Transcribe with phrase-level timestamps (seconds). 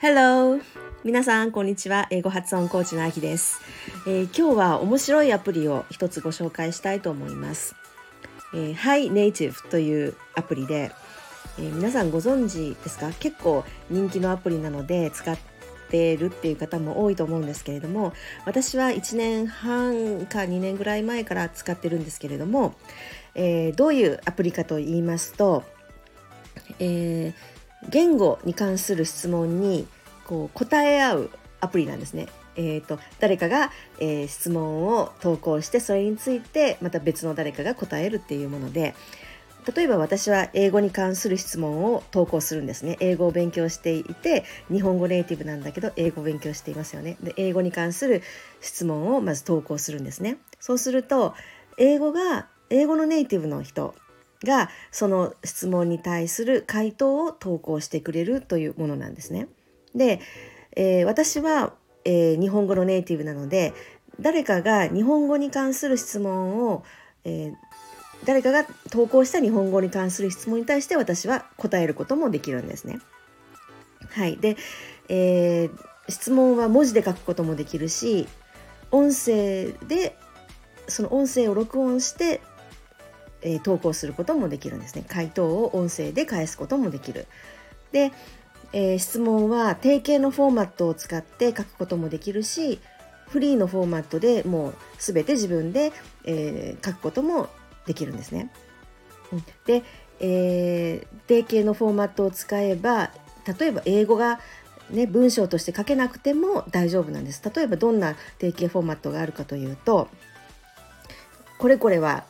[0.00, 0.58] Hello!
[1.04, 2.06] 皆さん、こんにちは。
[2.10, 3.60] 英語発音コーチのあきです、
[4.06, 7.76] えー、今日は面白いアプリを一つご紹介したいと思います。
[8.54, 10.90] えー、Hi Native というアプリで、
[11.58, 13.10] えー、皆さんご存知ですか？
[13.20, 15.36] 結構人気のアプリなので使っ
[15.90, 18.14] てるっていう方も多いと思うんですけれども
[18.46, 22.74] 私は1年半か2年ぐらい前から使ってるんですけれども、
[23.34, 25.64] えー、どういうアプリかと言いますと、
[26.78, 27.34] えー、
[27.88, 29.86] 言語に関する質問に
[30.24, 32.28] こう答え合うアプリなんですね。
[32.56, 38.94] えーと、誰かが、えー、質問を投稿してそれについてまた別の誰かが答えるっていうもので
[39.74, 42.98] 例えば私は英語に関する質問を投稿するんですね。
[43.00, 47.16] 英語を勉強していて日本語ネイティブなんだけど英語を勉強していますよね。
[47.22, 48.22] で英語に関する
[48.60, 50.36] 質問をまず投稿するんですね。
[50.60, 51.34] そうすると
[51.78, 53.94] 英語が英語のネイティブの人
[54.44, 59.48] がその質問に対する回答を投稿してくれるというものなんですね
[59.94, 60.20] で、
[60.76, 61.72] えー、私は、
[62.04, 63.72] えー、日本語のネイティブなので
[64.20, 66.84] 誰かが日本語に関する質問を、
[67.24, 67.54] えー、
[68.24, 73.00] 誰かが投稿した日本語に関する質問に対して私は答えることもできるんですね。
[74.10, 74.36] はい。
[74.36, 74.56] で、
[75.08, 75.70] えー、
[76.08, 78.28] 質問は文字で書くこともできるし、
[78.90, 80.16] 音声で、
[80.86, 82.40] その音声を録音して、
[83.44, 85.04] えー、投稿することもできるんですね。
[85.06, 87.26] 回答を音声で返すこともできる。
[87.92, 88.10] で、
[88.72, 92.80] えー、質問は定型のフォーマットを使って書くこともできるし、
[93.28, 95.92] フリーのフォーマットでもう全て自分で、
[96.24, 97.48] えー、書くことも
[97.86, 98.50] できるんですね。
[99.66, 99.82] で、
[100.20, 103.10] えー、定型のフォーマットを使えば
[103.58, 104.40] 例えば英語が、
[104.90, 107.42] ね、文章として書けなくても大丈夫なんです。
[107.54, 110.08] 例えばどんな定型フォーマットがあるかというと
[111.58, 112.24] これこれは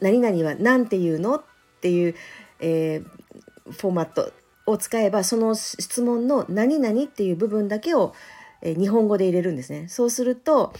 [0.00, 1.42] 何々は何て言うのっ
[1.80, 2.14] ていう、
[2.60, 4.32] えー、フォーマット
[4.66, 8.14] を使えばその質問の何々っていう部分だけを、
[8.62, 9.88] えー、日本語で入れるんですね。
[9.88, 10.72] そうすると、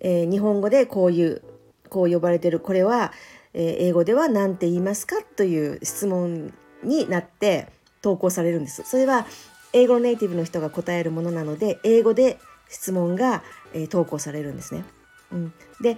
[0.00, 1.42] えー、日本語でこういう
[1.88, 3.12] こう呼ばれてるこれは、
[3.54, 6.52] え英語では何て言いますかという質問
[6.82, 7.68] になって
[8.02, 8.82] 投稿されるんです。
[8.84, 9.26] それは
[9.72, 14.84] 英語のネイティブの人が答えるものなので英語で質問が、え投稿されるんですね。
[15.32, 15.96] うん、で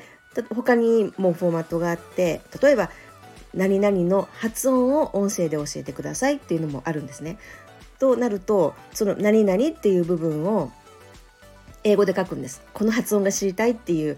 [0.54, 2.90] 他にもフォーマットがあって例えば
[3.54, 7.38] 何々の発音を音声で教えてくださいっていうのもあるんですね。
[7.98, 10.70] となるとその何々っていう部分を
[11.82, 12.62] 英語で書くんです。
[12.72, 14.16] この発音が知りたいっていう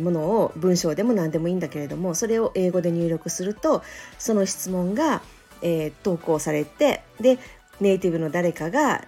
[0.00, 3.82] ものを文章でも何でもいいんだけれどもそれを英語で入力すると
[4.18, 5.22] その質問が、
[5.62, 7.38] えー、投稿されてで
[7.80, 9.04] ネイティブの誰かが、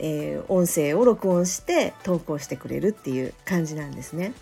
[0.00, 4.34] えー、音声を録音して投稿してくれるっていう感じなんですね。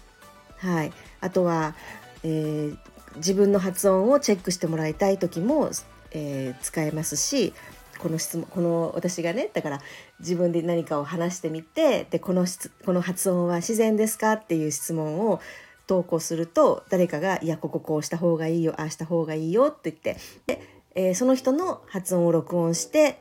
[0.56, 1.74] はい、あとは、
[2.22, 2.76] えー、
[3.16, 5.70] 自分の発音をチェックしてもらいたい時も、
[6.12, 7.54] え使えますし
[8.00, 9.80] この質問この私がねだから
[10.18, 12.46] 自分で何かを話してみてでこの
[12.84, 15.40] この発音は自然ですかっていう質問を
[15.86, 20.16] 投稿すると誰かが「いやこここうした方がいいよああした方がいいよ」って言って
[20.46, 20.62] で、
[20.94, 23.20] えー、その人の発音を録音して、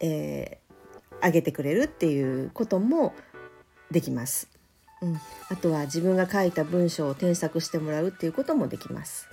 [0.00, 3.14] えー、上げてくれるっていうことも
[3.90, 4.55] できます。
[5.06, 9.28] うん、あとは自分が書いた文章を添削してもらうっていうこともできます。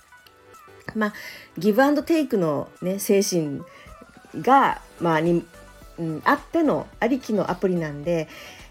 [0.96, 1.14] まあ
[1.58, 3.62] ギブアンドテイクの、ね、精神
[4.42, 5.46] が、まあに
[5.98, 8.28] うん、あってのありきのアプリなんで、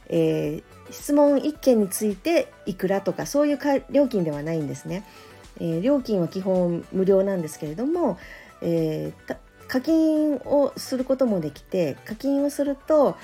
[0.08, 3.58] えー、質問1件についていくらとかそういう
[3.90, 5.04] 料金ではないんですね。
[5.60, 8.18] えー、料金は基本無料なんですけれども、
[8.62, 9.36] えー、
[9.68, 13.16] 課金をすることもできて課金をすると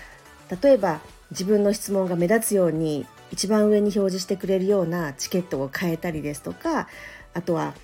[0.62, 1.00] 例えば
[1.30, 6.88] 自分の質問が目立つように一番上に表示してくれるようなチケットを変えたりですとか
[7.34, 7.74] あとは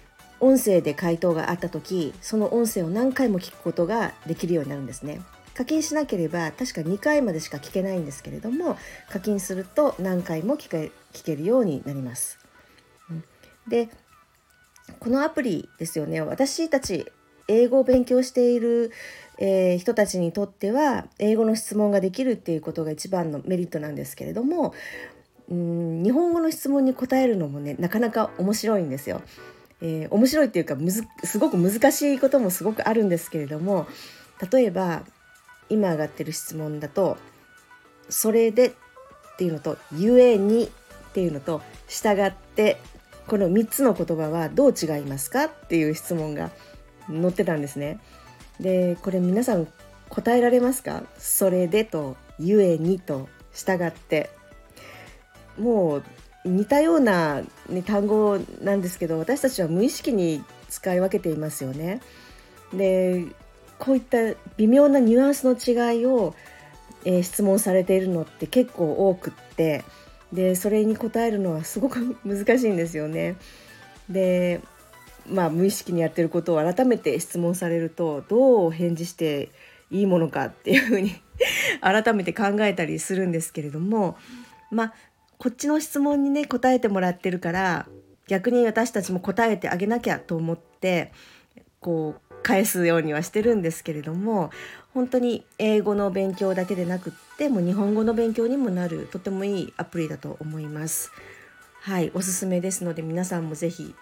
[0.41, 5.21] 音声で回答があった時その音声を何回も聞くことができるようになるんですね。
[5.55, 8.77] 課金しなければ確か2回までしか聞けないんですけれども
[9.09, 12.39] 課金すると何回も聞け聞けるようになります。
[13.69, 13.89] で
[14.99, 17.07] このアプリですよね私たち
[17.49, 18.91] 英語を勉強している、
[19.39, 24.75] えー、人たちにとっては英語の質問ができるっていうことが一番のメリットなんですけれども
[25.49, 29.23] うん日本語の質問に答えるのもねなかなか面白いんですよ。
[29.83, 33.87] えー、面白いっていうかむずすごく難しいこともすごくあるんですけれども
[34.51, 35.03] 例えば
[35.69, 37.19] 今上がってる質問だと
[38.09, 38.73] 「それで」っ
[39.37, 40.65] ていうのと「ゆえに」
[41.11, 42.79] っていうのと「従って」
[43.27, 46.51] この3つの言葉はどう違いますかっていう質問が
[47.09, 47.99] 載ってたんですね。
[48.61, 49.67] でこれ皆さん
[50.09, 51.03] 答えられますか？
[51.19, 54.31] それでと「ゆえに」と「従って」
[55.59, 56.05] もう
[56.45, 62.01] 似たような、ね、単語なんですけど私たちは無意識に使い分けていますよね。
[62.73, 63.25] で
[63.79, 64.19] こういった
[64.57, 66.35] 微妙なニュアンスの違いを、
[67.05, 69.85] えー、質問されているのって結構多くって
[70.33, 73.37] でそれに答えるのはすごく難しいんですよね。
[74.09, 74.61] で
[75.27, 79.51] まあ無意識にやってることを改めて質問されるとどう返事して
[79.91, 81.15] いいものかっていうふうに
[81.81, 84.17] 改めて考えたりするんですけれども
[84.71, 84.95] まあ
[85.39, 87.87] こっちの質問にね答えてもらってるから
[88.27, 91.13] 逆に私たちも答えてあげなきゃと思って
[91.81, 94.51] こう返すようにはしてるんですけれども
[94.93, 101.11] 本当に英語の勉強だけでなくっても日本語の勉強にもなるとてもいいアプリだと思います。
[101.81, 103.95] はいおすすめですので皆さんも是非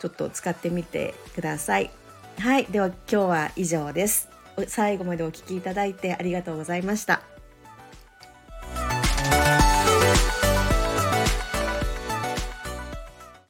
[0.00, 1.90] ちょっと使ってみてください。
[2.38, 4.28] はいでは今日は以上です。
[4.66, 7.31] 最後までお聴きいただいてありがとうございました。